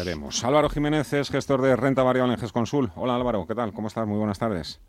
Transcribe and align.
veremos. 0.00 0.42
Álvaro 0.44 0.70
Jiménez 0.70 1.12
es 1.12 1.30
gestor 1.30 1.60
de 1.60 1.76
renta 1.76 2.02
variable 2.02 2.32
en 2.32 2.40
GESConsul. 2.40 2.90
Hola 2.96 3.16
Álvaro, 3.16 3.46
¿qué 3.46 3.54
tal? 3.54 3.74
¿Cómo 3.74 3.88
estás? 3.88 4.06
Muy 4.06 4.16
buenas 4.16 4.38
tardes. 4.38 4.80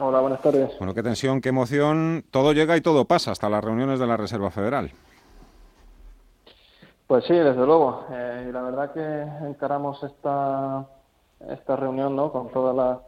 Hola, 0.00 0.18
buenas 0.18 0.42
tardes. 0.42 0.76
Bueno, 0.78 0.94
qué 0.94 1.02
tensión, 1.02 1.40
qué 1.40 1.50
emoción. 1.50 2.24
Todo 2.32 2.52
llega 2.52 2.76
y 2.76 2.80
todo 2.80 3.04
pasa, 3.04 3.30
hasta 3.30 3.48
las 3.48 3.62
reuniones 3.62 4.00
de 4.00 4.06
la 4.06 4.16
Reserva 4.16 4.50
Federal. 4.50 4.90
Pues 7.06 7.24
sí, 7.24 7.34
desde 7.34 7.64
luego. 7.64 8.04
Eh, 8.10 8.46
y 8.48 8.52
la 8.52 8.62
verdad 8.62 8.92
que 8.92 9.46
encaramos 9.46 10.02
esta, 10.02 10.84
esta 11.48 11.76
reunión 11.76 12.16
¿no? 12.16 12.32
con 12.32 12.50
toda 12.50 12.74
la 12.74 13.00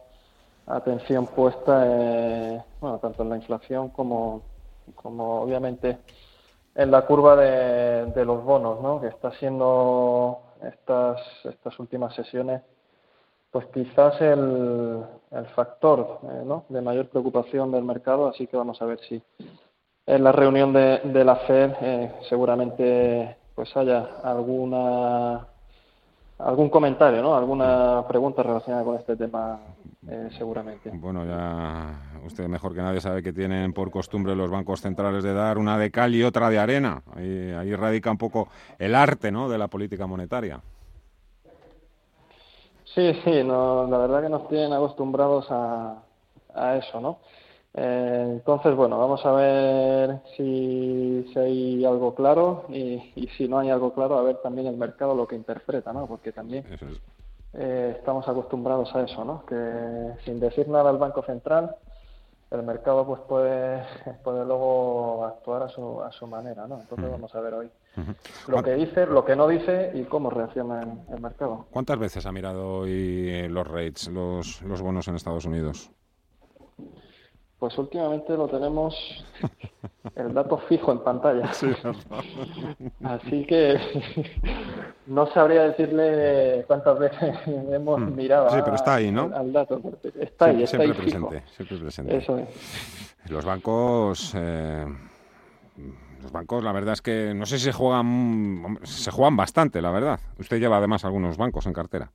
atención 0.73 1.27
puesta, 1.27 1.83
eh, 1.85 2.63
bueno, 2.81 2.99
tanto 2.99 3.25
en 3.25 3.31
la 3.31 3.37
inflación 3.37 3.89
como, 3.89 4.43
como 4.95 5.43
obviamente 5.43 5.99
en 6.77 6.93
la 6.93 7.05
curva 7.05 7.35
de, 7.35 8.07
de 8.07 8.25
los 8.25 8.45
bonos, 8.45 8.81
¿no? 8.81 9.01
que 9.01 9.09
está 9.09 9.33
siendo 9.33 10.48
estas, 10.63 11.21
estas 11.45 11.79
últimas 11.79 12.15
sesiones 12.15 12.63
pues 13.51 13.67
quizás 13.67 14.21
el, 14.21 15.03
el 15.31 15.47
factor 15.55 16.21
eh, 16.23 16.61
de 16.69 16.81
mayor 16.83 17.09
preocupación 17.09 17.73
del 17.73 17.83
mercado, 17.83 18.29
así 18.29 18.47
que 18.47 18.57
vamos 18.57 18.81
a 18.83 18.85
ver 18.85 19.01
si 19.09 19.23
en 20.07 20.25
la 20.25 20.33
reunión 20.33 20.73
de, 20.73 21.01
de 21.05 21.25
la 21.25 21.37
FED 21.37 21.73
eh, 21.81 22.13
seguramente 22.29 23.37
pues 23.55 23.75
haya 23.77 24.21
alguna 24.23 25.47
algún 26.39 26.71
comentario, 26.71 27.21
¿no? 27.21 27.35
Alguna 27.35 28.05
pregunta 28.07 28.43
relacionada 28.43 28.85
con 28.85 28.97
este 28.97 29.17
tema, 29.17 29.59
eh, 30.11 30.29
seguramente. 30.37 30.91
Bueno, 30.95 31.25
ya 31.27 32.21
usted 32.25 32.47
mejor 32.49 32.75
que 32.75 32.81
nadie 32.81 33.01
sabe 33.01 33.23
que 33.23 33.33
tienen 33.33 33.73
por 33.73 33.91
costumbre 33.91 34.35
los 34.35 34.51
bancos 34.51 34.81
centrales 34.81 35.23
de 35.23 35.35
dar 35.35 35.59
una 35.59 35.77
de 35.77 35.91
cal 35.91 36.15
y 36.15 36.23
otra 36.23 36.49
de 36.49 36.59
arena. 36.59 37.03
Ahí, 37.15 37.51
ahí 37.51 37.75
radica 37.75 38.11
un 38.11 38.19
poco 38.19 38.49
el 38.79 38.95
arte, 38.95 39.31
¿no? 39.31 39.49
De 39.49 39.59
la 39.59 39.69
política 39.69 40.07
monetaria. 40.07 40.61
Sí, 42.95 43.13
sí, 43.23 43.45
no, 43.45 43.87
la 43.87 43.99
verdad 43.99 44.23
que 44.23 44.29
nos 44.29 44.49
tienen 44.49 44.73
acostumbrados 44.73 45.47
a, 45.51 46.03
a 46.55 46.77
eso, 46.77 47.01
¿no? 47.01 47.19
Eh, 47.75 48.27
entonces, 48.31 48.75
bueno, 48.75 48.99
vamos 48.99 49.25
a 49.25 49.33
ver 49.33 50.21
si, 50.37 51.25
si 51.33 51.39
hay 51.39 51.85
algo 51.85 52.15
claro 52.15 52.65
y, 52.71 53.13
y, 53.15 53.29
si 53.37 53.47
no 53.47 53.59
hay 53.59 53.71
algo 53.71 53.93
claro, 53.93 54.19
a 54.19 54.23
ver 54.23 54.39
también 54.43 54.67
el 54.67 54.77
mercado 54.77 55.15
lo 55.15 55.29
que 55.29 55.37
interpreta, 55.37 55.93
¿no? 55.93 56.07
Porque 56.07 56.33
también 56.33 56.65
eh, 57.55 57.95
estamos 57.99 58.29
acostumbrados 58.29 58.95
a 58.95 59.03
eso, 59.03 59.25
¿no? 59.25 59.45
Que 59.47 60.15
sin 60.25 60.41
decir 60.41 60.69
nada 60.69 60.91
al 60.91 60.99
Banco 60.99 61.23
Central, 61.23 61.75
el 62.51 62.63
mercado 62.63 63.07
pues 63.07 63.21
puede, 63.23 63.83
puede 64.25 64.45
luego 64.45 65.25
actuar 65.25 65.63
a 65.63 65.69
su, 65.69 66.03
a 66.03 66.13
su 66.13 66.27
manera, 66.27 66.67
¿no? 66.67 66.81
Entonces 66.81 67.11
vamos 67.11 67.35
a 67.35 67.41
ver 67.41 67.55
hoy 67.55 67.71
lo 68.47 68.63
que 68.63 68.75
dice, 68.75 69.07
lo 69.07 69.25
que 69.25 69.35
no 69.35 69.49
dice 69.49 69.91
y 69.95 70.05
cómo 70.05 70.31
reacciona 70.31 70.83
el, 70.83 71.15
el 71.15 71.21
mercado. 71.21 71.67
¿Cuántas 71.71 71.99
veces 71.99 72.27
ha 72.27 72.33
mirado 72.33 72.81
hoy 72.81 73.49
los 73.49 73.67
rates, 73.67 74.09
los, 74.09 74.63
los 74.63 74.81
bonos 74.81 75.09
en 75.09 75.17
Estados 75.17 75.45
Unidos? 75.47 75.91
Pues 77.59 77.77
últimamente 77.77 78.37
lo 78.37 78.47
tenemos 78.49 78.95
el 80.15 80.33
dato 80.33 80.59
fijo 80.69 80.93
en 80.93 81.01
pantalla. 81.01 81.53
Sí, 81.53 81.67
Así 83.05 83.45
que 83.47 83.79
no 85.07 85.27
sabría 85.33 85.63
decirle 85.65 86.65
cuántas 86.67 86.99
veces 86.99 87.35
hemos 87.47 88.01
Mm. 88.01 88.15
mirado 88.15 88.51
Sí, 88.51 88.59
pero 88.65 88.77
está 88.77 88.95
ahí, 88.97 89.11
¿no? 89.11 89.23
al, 89.25 89.35
al 89.35 89.53
dato. 89.53 89.81
Está 90.21 90.47
ahí, 90.47 90.63
está 90.63 90.77
siempre 90.79 91.03
ahí 91.03 91.11
fijo. 91.11 91.29
presente, 91.29 91.43
siempre 91.55 91.79
presente. 91.79 92.17
Eso 92.17 92.39
es. 92.39 92.49
Los 93.31 93.45
bancos, 93.45 94.33
eh, 94.37 94.87
los 96.23 96.33
bancos, 96.33 96.63
la 96.63 96.73
verdad 96.73 96.93
es 96.95 97.03
que 97.03 97.33
no 97.35 97.45
sé 97.47 97.59
si 97.59 97.65
se 97.65 97.73
juegan, 97.73 98.79
se 98.85 99.11
juegan 99.11 99.37
bastante, 99.37 99.83
la 99.83 99.91
verdad. 99.91 100.21
Usted 100.39 100.59
lleva 100.59 100.77
además 100.79 101.05
algunos 101.05 101.37
bancos 101.37 101.67
en 101.67 101.73
cartera. 101.73 102.11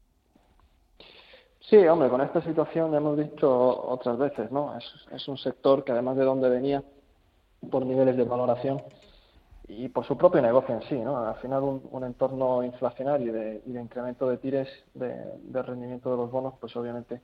Sí, 1.74 1.88
hombre, 1.88 2.08
con 2.08 2.22
esta 2.22 2.40
situación 2.44 2.92
ya 2.92 2.98
hemos 2.98 3.18
dicho 3.18 3.50
otras 3.90 4.16
veces, 4.20 4.52
¿no? 4.52 4.78
Es, 4.78 4.84
es 5.12 5.28
un 5.28 5.40
sector 5.40 5.84
que 5.84 5.92
además 5.92 6.16
de 6.18 6.24
donde 6.24 6.48
venía, 6.48 6.84
por 7.72 7.84
niveles 7.84 8.16
de 8.16 8.26
valoración 8.26 8.80
y 9.68 9.90
por 9.90 10.06
su 10.06 10.16
propio 10.16 10.40
negocio 10.44 10.76
en 10.76 10.84
sí, 10.84 10.94
¿no? 11.00 11.18
Al 11.18 11.34
final 11.38 11.64
un, 11.64 12.04
entorno 12.04 12.64
inflacionario 12.64 13.30
y 13.66 13.72
de, 13.72 13.82
incremento 13.82 14.30
de 14.30 14.38
tires 14.38 14.70
de, 14.94 15.64
rendimiento 15.64 16.12
de 16.12 16.18
los 16.18 16.30
bonos, 16.30 16.54
pues 16.62 16.76
obviamente 16.76 17.22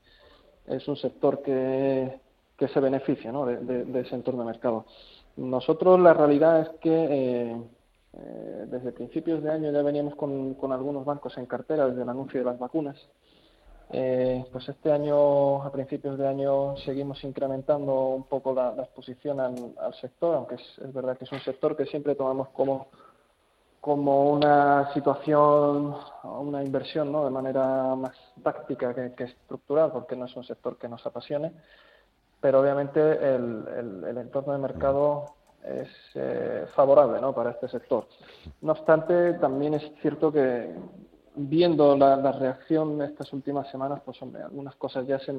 es 0.66 0.88
un 0.88 0.98
sector 0.98 1.44
que, 1.44 2.20
que 2.58 2.68
se 2.70 2.80
beneficia, 2.80 3.32
¿no? 3.32 3.46
De 3.46 4.00
ese 4.00 4.16
entorno 4.16 4.42
de 4.42 4.48
mercado. 4.48 4.88
Nosotros 5.38 6.00
la 6.00 6.16
realidad 6.16 6.62
es 6.62 6.70
que 6.82 6.90
eh, 6.92 7.62
eh, 8.14 8.66
desde 8.68 8.94
principios 8.94 9.44
de 9.44 9.52
año 9.52 9.72
ya 9.72 9.84
veníamos 9.84 10.16
con, 10.16 10.56
con 10.56 10.72
algunos 10.72 11.06
bancos 11.06 11.38
en 11.38 11.46
cartera 11.46 11.86
desde 11.86 12.02
el 12.02 12.10
anuncio 12.10 12.40
de 12.40 12.48
las 12.48 12.58
vacunas. 12.58 12.98
Eh, 13.92 14.46
pues 14.52 14.70
este 14.70 14.92
año, 14.92 15.64
a 15.64 15.72
principios 15.72 16.18
de 16.18 16.28
año, 16.28 16.78
seguimos 16.78 17.24
incrementando 17.24 18.10
un 18.10 18.24
poco 18.24 18.54
la, 18.54 18.72
la 18.74 18.84
exposición 18.84 19.40
al, 19.40 19.74
al, 19.80 19.94
sector, 19.96 20.36
aunque 20.36 20.56
es, 20.56 20.80
es, 20.80 20.94
verdad 20.94 21.18
que 21.18 21.26
es 21.26 21.32
un 21.32 21.40
sector 21.40 21.76
que 21.76 21.88
siempre 21.88 22.14
tomamos 22.14 22.50
como, 22.50 22.88
como 23.82 24.30
una 24.30 24.94
situación, 24.94 25.96
una 26.24 26.64
inversión, 26.64 27.12
¿no? 27.12 27.26
De 27.26 27.32
manera 27.32 27.96
más 27.96 28.16
táctica 28.44 28.94
que, 28.94 29.14
que 29.16 29.24
estructural, 29.24 29.92
porque 29.92 30.16
no 30.16 30.26
es 30.26 30.36
un 30.36 30.44
sector 30.44 30.78
que 30.78 30.88
nos 30.88 31.04
apasione, 31.08 31.52
pero 32.40 32.62
obviamente 32.62 33.02
el, 33.02 33.66
el, 33.76 34.04
el 34.08 34.18
entorno 34.20 34.54
de 34.54 34.60
mercado 34.60 35.26
es 35.64 35.90
eh, 36.16 36.66
favorable, 36.76 37.20
¿no? 37.20 37.34
Para 37.34 37.52
este 37.52 37.68
sector. 37.68 38.08
No 38.62 38.74
obstante, 38.74 39.34
también 39.34 39.74
es 39.74 39.92
cierto 40.02 40.32
que 40.32 40.74
viendo 41.48 41.96
la, 41.98 42.16
la, 42.18 42.32
reacción 42.32 43.02
estas 43.02 43.32
últimas 43.34 43.70
semanas, 43.72 44.02
pues 44.04 44.22
hombre, 44.22 44.44
algunas 44.44 44.76
cosas 44.76 45.08
ya 45.08 45.20
se, 45.20 45.34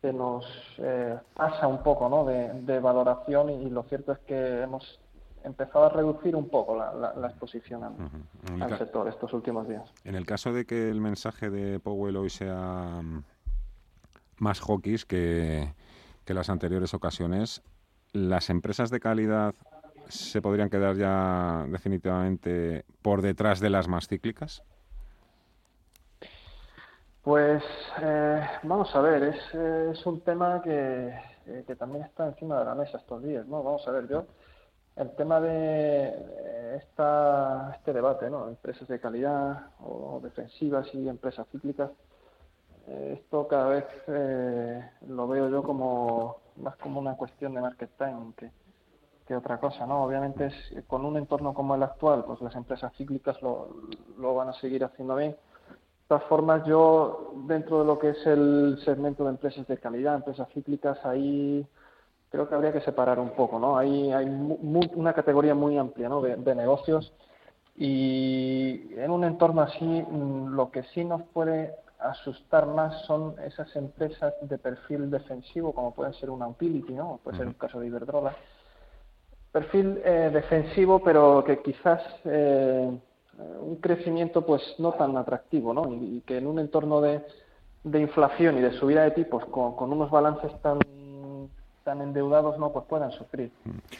se 0.00 0.12
nos 0.12 0.44
eh, 0.78 1.18
pasa 1.34 1.66
un 1.66 1.82
poco 1.82 2.08
¿no? 2.08 2.24
de, 2.24 2.52
de 2.62 2.80
valoración 2.80 3.50
y, 3.50 3.54
y, 3.54 3.70
lo 3.70 3.82
cierto 3.84 4.12
es 4.12 4.18
que 4.20 4.62
hemos 4.62 5.00
empezado 5.44 5.86
a 5.86 5.88
reducir 5.88 6.36
un 6.36 6.48
poco 6.48 6.76
la, 6.76 6.92
la, 6.92 7.14
la 7.14 7.28
exposición 7.28 7.82
al, 7.84 7.92
uh 7.92 8.56
-huh. 8.58 8.62
al, 8.62 8.78
sector 8.78 9.08
estos 9.08 9.32
últimos 9.32 9.66
días. 9.66 9.84
En 10.04 10.14
el 10.14 10.26
caso 10.26 10.52
de 10.52 10.66
que 10.66 10.90
el 10.90 11.00
mensaje 11.00 11.48
de 11.50 11.80
Powell 11.80 12.16
hoy 12.16 12.30
sea 12.30 13.00
más 14.36 14.60
hawkish 14.60 15.04
que, 15.04 15.72
que 16.24 16.34
las 16.34 16.50
anteriores 16.50 16.92
ocasiones, 16.92 17.62
¿las 18.12 18.50
empresas 18.50 18.90
de 18.90 19.00
calidad 19.00 19.54
se 20.08 20.42
podrían 20.42 20.68
quedar 20.68 20.96
ya 20.96 21.64
definitivamente 21.68 22.84
por 23.00 23.22
detrás 23.22 23.60
de 23.60 23.70
las 23.70 23.88
más 23.88 24.08
cíclicas? 24.08 24.62
Pues 27.22 27.62
eh, 28.00 28.42
vamos 28.62 28.94
a 28.96 29.00
ver, 29.02 29.22
es, 29.22 30.06
un 30.06 30.20
tema 30.22 30.62
que, 30.62 31.08
eh, 31.46 31.64
que, 31.66 31.76
también 31.76 32.04
está 32.04 32.26
encima 32.26 32.58
de 32.58 32.64
la 32.64 32.74
mesa 32.74 32.96
estos 32.96 33.22
días, 33.22 33.46
¿no? 33.46 33.62
Vamos 33.62 33.86
a 33.86 33.90
ver, 33.90 34.08
yo, 34.08 34.24
el 34.96 35.14
tema 35.16 35.38
de 35.38 36.76
esta, 36.76 37.72
este 37.76 37.92
debate, 37.92 38.30
¿no? 38.30 38.48
Empresas 38.48 38.88
de 38.88 38.98
calidad 38.98 39.66
o 39.80 40.20
defensivas 40.22 40.88
y 40.94 41.08
empresas 41.08 41.46
cíclicas, 41.52 41.90
eh, 42.86 43.18
esto 43.20 43.46
cada 43.46 43.68
vez 43.68 43.84
eh, 44.08 44.90
lo 45.08 45.28
veo 45.28 45.50
yo 45.50 45.62
como 45.62 46.38
más 46.56 46.76
como 46.76 47.00
una 47.00 47.16
cuestión 47.16 47.54
de 47.54 47.60
market 47.60 47.90
time 47.98 48.32
que, 48.36 48.50
otra 49.36 49.58
cosa, 49.60 49.86
¿no? 49.86 50.02
Obviamente 50.02 50.46
es, 50.46 50.84
con 50.88 51.04
un 51.04 51.16
entorno 51.16 51.54
como 51.54 51.76
el 51.76 51.82
actual, 51.84 52.24
pues 52.24 52.40
las 52.40 52.56
empresas 52.56 52.92
cíclicas 52.96 53.40
lo, 53.42 54.34
van 54.34 54.48
a 54.48 54.52
seguir 54.54 54.82
haciendo 54.82 55.14
bien 55.14 55.36
todas 56.10 56.24
formas, 56.24 56.66
yo, 56.66 57.34
dentro 57.46 57.78
de 57.78 57.84
lo 57.84 57.96
que 58.00 58.08
es 58.08 58.26
el 58.26 58.80
segmento 58.84 59.22
de 59.22 59.30
empresas 59.30 59.64
de 59.68 59.78
calidad, 59.78 60.16
empresas 60.16 60.48
cíclicas, 60.52 60.98
ahí 61.06 61.64
creo 62.30 62.48
que 62.48 62.54
habría 62.56 62.72
que 62.72 62.80
separar 62.80 63.20
un 63.20 63.30
poco, 63.30 63.60
¿no? 63.60 63.78
Hay, 63.78 64.10
hay 64.10 64.26
muy, 64.26 64.90
una 64.96 65.12
categoría 65.12 65.54
muy 65.54 65.78
amplia, 65.78 66.08
¿no? 66.08 66.20
De, 66.20 66.34
de, 66.34 66.54
negocios 66.56 67.12
y 67.76 68.92
en 68.96 69.08
un 69.12 69.22
entorno 69.22 69.62
así, 69.62 69.84
mm, 69.84 70.48
lo 70.48 70.72
que 70.72 70.82
sí 70.92 71.04
nos 71.04 71.22
puede 71.28 71.76
asustar 72.00 72.66
más 72.66 73.02
son 73.02 73.36
esas 73.46 73.76
empresas 73.76 74.34
de 74.42 74.58
perfil 74.58 75.12
defensivo, 75.12 75.72
como 75.72 75.94
pueden 75.94 76.14
ser 76.14 76.30
una 76.30 76.48
utility, 76.48 76.92
¿no? 76.92 77.20
Puede 77.22 77.36
ser 77.36 77.46
el 77.46 77.56
caso 77.56 77.78
de 77.78 77.86
Iberdrola. 77.86 78.34
Perfil 79.52 80.02
eh, 80.04 80.30
defensivo, 80.32 80.98
pero 81.04 81.44
que 81.46 81.62
quizás... 81.62 82.02
Eh, 82.24 82.98
un 83.60 83.76
crecimiento 83.76 84.44
pues 84.44 84.62
no 84.78 84.92
tan 84.92 85.16
atractivo, 85.16 85.72
¿no? 85.72 85.92
Y, 85.92 86.16
y 86.16 86.20
que 86.22 86.38
en 86.38 86.46
un 86.46 86.58
entorno 86.58 87.00
de, 87.00 87.24
de, 87.84 88.00
inflación 88.00 88.58
y 88.58 88.60
de 88.60 88.72
subida 88.72 89.04
de 89.04 89.12
tipos 89.12 89.44
con, 89.46 89.76
con, 89.76 89.92
unos 89.92 90.10
balances 90.10 90.50
tan 90.62 90.78
tan 91.84 92.02
endeudados 92.02 92.58
no 92.58 92.72
pues 92.72 92.84
puedan 92.86 93.10
sufrir. 93.12 93.50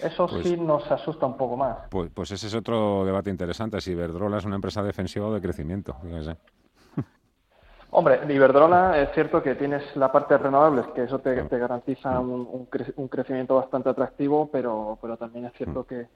Eso 0.02 0.26
pues, 0.26 0.46
sí 0.46 0.56
nos 0.56 0.88
asusta 0.90 1.26
un 1.26 1.36
poco 1.36 1.56
más. 1.56 1.78
Pues, 1.88 2.10
pues 2.12 2.30
ese 2.30 2.46
es 2.46 2.54
otro 2.54 3.04
debate 3.04 3.30
interesante, 3.30 3.80
si 3.80 3.92
Iberdrola 3.92 4.38
es 4.38 4.44
una 4.44 4.56
empresa 4.56 4.82
defensiva 4.82 5.26
o 5.26 5.32
de 5.32 5.40
crecimiento, 5.40 5.96
fíjese. 6.02 6.36
Hombre, 7.90 8.20
Iberdrola 8.28 9.00
es 9.00 9.10
cierto 9.12 9.42
que 9.42 9.54
tienes 9.54 9.82
la 9.96 10.12
parte 10.12 10.34
de 10.34 10.38
renovables, 10.38 10.86
que 10.94 11.04
eso 11.04 11.18
te, 11.20 11.42
te 11.44 11.58
garantiza 11.58 12.20
un, 12.20 12.46
un, 12.52 12.66
cre 12.66 12.92
un, 12.96 13.08
crecimiento 13.08 13.56
bastante 13.56 13.88
atractivo, 13.88 14.50
pero, 14.52 14.98
pero 15.00 15.16
también 15.16 15.46
es 15.46 15.52
cierto 15.54 15.84
que, 15.84 16.06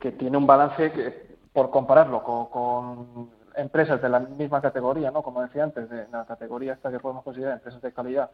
que 0.00 0.12
tiene 0.12 0.38
un 0.38 0.46
balance 0.46 0.92
que, 0.92 1.39
por 1.52 1.70
compararlo 1.70 2.22
con, 2.22 2.46
con 2.46 3.30
empresas 3.56 4.00
de 4.00 4.08
la 4.08 4.20
misma 4.20 4.60
categoría, 4.60 5.10
¿no? 5.10 5.22
Como 5.22 5.42
decía 5.42 5.64
antes, 5.64 5.88
de 5.88 6.06
la 6.08 6.24
categoría 6.24 6.74
esta 6.74 6.90
que 6.90 7.00
podemos 7.00 7.24
considerar 7.24 7.54
empresas 7.54 7.82
de 7.82 7.92
calidad, 7.92 8.30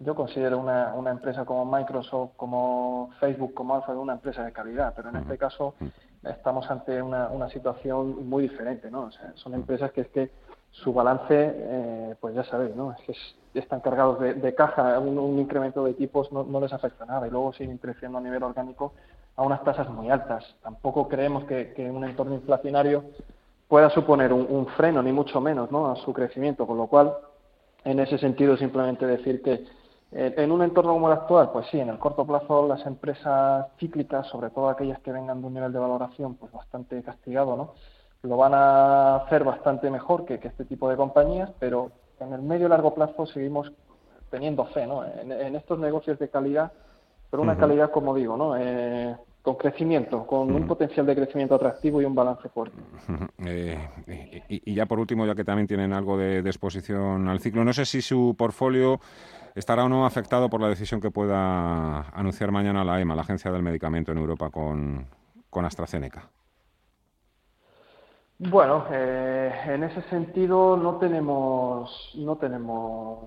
yo 0.00 0.14
considero 0.14 0.58
una, 0.58 0.94
una 0.94 1.10
empresa 1.10 1.44
como 1.44 1.64
Microsoft, 1.64 2.32
como 2.36 3.10
Facebook, 3.18 3.52
como 3.54 3.74
Alpha, 3.74 3.92
una 3.94 4.12
empresa 4.12 4.44
de 4.44 4.52
calidad, 4.52 4.92
pero 4.94 5.08
en 5.08 5.16
este 5.16 5.36
caso 5.36 5.74
estamos 6.22 6.70
ante 6.70 7.02
una, 7.02 7.28
una 7.28 7.48
situación 7.48 8.28
muy 8.28 8.44
diferente, 8.44 8.90
¿no? 8.90 9.02
O 9.02 9.10
sea, 9.10 9.32
son 9.34 9.54
empresas 9.54 9.90
que 9.92 10.02
es 10.02 10.08
que 10.08 10.30
su 10.70 10.92
balance, 10.92 11.26
eh, 11.30 12.14
pues 12.20 12.34
ya 12.34 12.44
sabéis, 12.44 12.76
¿no? 12.76 12.92
Es 12.92 13.00
que 13.00 13.58
están 13.58 13.80
cargados 13.80 14.20
de, 14.20 14.54
caja, 14.54 14.98
un, 15.00 15.38
incremento 15.38 15.84
de 15.84 15.94
tipos 15.94 16.30
no, 16.30 16.44
no, 16.44 16.60
les 16.60 16.72
afecta 16.72 17.04
nada 17.04 17.26
y 17.26 17.30
luego 17.30 17.52
siguen 17.52 17.78
creciendo 17.78 18.18
a 18.18 18.20
nivel 18.20 18.42
orgánico 18.42 18.92
a 19.38 19.42
unas 19.42 19.62
tasas 19.62 19.88
muy 19.88 20.10
altas. 20.10 20.44
Tampoco 20.62 21.08
creemos 21.08 21.44
que, 21.44 21.72
que 21.72 21.88
un 21.88 22.04
entorno 22.04 22.34
inflacionario 22.34 23.04
pueda 23.68 23.88
suponer 23.90 24.32
un, 24.32 24.46
un, 24.50 24.66
freno, 24.66 25.00
ni 25.00 25.12
mucho 25.12 25.40
menos, 25.40 25.70
¿no? 25.70 25.90
a 25.90 25.96
su 25.96 26.12
crecimiento, 26.12 26.66
con 26.66 26.76
lo 26.76 26.88
cual, 26.88 27.14
en 27.84 28.00
ese 28.00 28.18
sentido, 28.18 28.56
simplemente 28.56 29.06
decir 29.06 29.40
que 29.40 29.64
eh, 30.10 30.34
en 30.36 30.50
un 30.50 30.62
entorno 30.62 30.92
como 30.92 31.06
el 31.06 31.18
actual, 31.18 31.50
pues 31.52 31.68
sí, 31.70 31.78
en 31.78 31.88
el 31.88 32.00
corto 32.00 32.26
plazo 32.26 32.66
las 32.66 32.84
empresas 32.84 33.66
cíclicas, 33.78 34.26
sobre 34.26 34.50
todo 34.50 34.70
aquellas 34.70 34.98
que 35.00 35.12
vengan 35.12 35.40
de 35.40 35.46
un 35.46 35.54
nivel 35.54 35.72
de 35.72 35.78
valoración 35.78 36.34
pues 36.34 36.50
bastante 36.50 37.00
castigado, 37.02 37.56
¿no? 37.56 37.74
lo 38.22 38.36
van 38.36 38.54
a 38.54 39.16
hacer 39.16 39.44
bastante 39.44 39.88
mejor 39.88 40.24
que, 40.24 40.34
este 40.34 40.64
tipo 40.64 40.90
de 40.90 40.96
compañías, 40.96 41.50
pero 41.60 41.92
en 42.18 42.32
el 42.32 42.42
medio 42.42 42.66
y 42.66 42.70
largo 42.70 42.92
plazo 42.92 43.26
seguimos 43.26 43.72
teniendo 44.30 44.64
fe 44.66 44.86
¿no? 44.88 45.04
en, 45.04 45.54
estos 45.54 45.78
negocios 45.78 46.18
de 46.18 46.28
calidad, 46.28 46.72
pero 47.30 47.42
una 47.42 47.56
calidad, 47.56 47.92
como 47.92 48.14
digo, 48.14 48.36
¿no? 48.36 48.56
Eh, 48.56 49.16
con 49.48 49.56
crecimiento, 49.56 50.26
con 50.26 50.52
un 50.52 50.66
potencial 50.66 51.06
de 51.06 51.16
crecimiento 51.16 51.54
atractivo 51.54 52.02
y 52.02 52.04
un 52.04 52.14
balance 52.14 52.48
fuerte. 52.50 52.76
Eh, 53.46 54.42
y, 54.48 54.74
ya 54.74 54.84
por 54.84 54.98
último, 54.98 55.24
ya 55.24 55.34
que 55.34 55.44
también 55.44 55.66
tienen 55.66 55.92
algo 55.92 56.18
de, 56.18 56.42
de, 56.42 56.50
exposición 56.50 57.28
al 57.28 57.40
ciclo, 57.40 57.64
no 57.64 57.72
sé 57.72 57.86
si 57.86 58.02
su 58.02 58.34
portfolio 58.36 59.00
estará 59.54 59.84
o 59.84 59.88
no 59.88 60.04
afectado 60.04 60.50
por 60.50 60.60
la 60.60 60.68
decisión 60.68 61.00
que 61.00 61.10
pueda 61.10 62.00
anunciar 62.10 62.50
mañana 62.50 62.84
la 62.84 63.00
EMA, 63.00 63.14
la 63.14 63.22
Agencia 63.22 63.50
del 63.50 63.62
Medicamento 63.62 64.12
en 64.12 64.18
Europa, 64.18 64.50
con, 64.50 65.06
con 65.48 65.64
AstraZeneca. 65.64 66.28
Bueno, 68.38 68.84
eh, 68.90 69.52
en 69.66 69.84
ese 69.84 70.02
sentido 70.02 70.76
no 70.76 70.96
tenemos 70.96 72.12
no 72.16 72.36
tenemos 72.36 73.18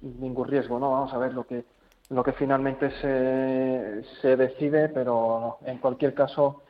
ningún 0.00 0.46
riesgo, 0.46 0.78
¿no? 0.78 0.92
Vamos 0.92 1.12
a 1.12 1.18
ver 1.18 1.34
lo 1.34 1.44
que 1.44 1.64
lo 2.10 2.22
que 2.22 2.32
finalmente 2.32 2.90
se, 3.00 4.04
se 4.20 4.36
decide, 4.36 4.88
pero 4.88 5.58
en 5.64 5.78
cualquier 5.78 6.14
caso 6.14 6.62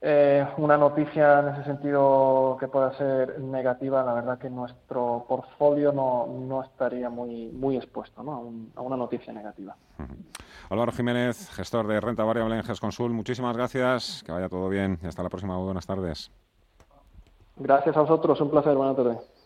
eh, 0.00 0.46
una 0.58 0.76
noticia 0.76 1.40
en 1.40 1.48
ese 1.48 1.64
sentido 1.64 2.56
que 2.60 2.68
pueda 2.68 2.92
ser 2.98 3.40
negativa, 3.40 4.04
la 4.04 4.12
verdad 4.12 4.38
que 4.38 4.50
nuestro 4.50 5.24
portfolio 5.26 5.90
no, 5.90 6.26
no 6.26 6.62
estaría 6.62 7.08
muy, 7.08 7.46
muy 7.46 7.76
expuesto 7.76 8.22
¿no? 8.22 8.52
a, 8.76 8.82
una 8.82 8.96
noticia 8.96 9.32
negativa. 9.32 9.74
Álvaro 10.68 10.92
Jiménez, 10.92 11.50
gestor 11.50 11.86
de 11.86 12.00
renta 12.00 12.24
variable 12.24 12.56
en 12.56 12.62
GESConsul, 12.62 13.12
muchísimas 13.12 13.56
gracias, 13.56 14.22
que 14.24 14.32
vaya 14.32 14.48
todo 14.48 14.68
bien 14.68 14.98
y 15.02 15.06
hasta 15.06 15.22
la 15.22 15.28
próxima. 15.28 15.56
Buenas 15.56 15.86
tardes. 15.86 16.30
Gracias 17.56 17.96
a 17.96 18.00
vosotros, 18.02 18.38
un 18.40 18.50
placer, 18.50 18.74
buenas 18.74 18.96
tardes. 18.96 19.30